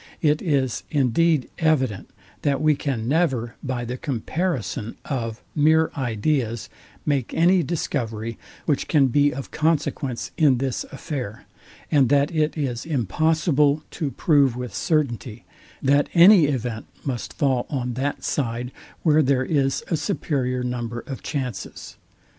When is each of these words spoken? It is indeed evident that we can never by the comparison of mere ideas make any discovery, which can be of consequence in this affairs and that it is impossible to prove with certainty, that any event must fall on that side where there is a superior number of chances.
It 0.23 0.41
is 0.41 0.81
indeed 0.89 1.47
evident 1.59 2.09
that 2.41 2.59
we 2.59 2.73
can 2.73 3.07
never 3.07 3.53
by 3.63 3.85
the 3.85 3.97
comparison 3.97 4.97
of 5.05 5.43
mere 5.53 5.91
ideas 5.95 6.69
make 7.05 7.35
any 7.35 7.61
discovery, 7.61 8.39
which 8.65 8.87
can 8.87 9.09
be 9.09 9.31
of 9.31 9.51
consequence 9.51 10.31
in 10.39 10.57
this 10.57 10.85
affairs 10.85 11.43
and 11.91 12.09
that 12.09 12.33
it 12.35 12.57
is 12.57 12.83
impossible 12.83 13.83
to 13.91 14.09
prove 14.09 14.55
with 14.55 14.73
certainty, 14.73 15.45
that 15.83 16.09
any 16.15 16.45
event 16.45 16.87
must 17.05 17.33
fall 17.33 17.67
on 17.69 17.93
that 17.93 18.23
side 18.23 18.71
where 19.03 19.21
there 19.21 19.45
is 19.45 19.83
a 19.91 19.95
superior 19.95 20.63
number 20.63 21.01
of 21.01 21.21
chances. 21.21 21.95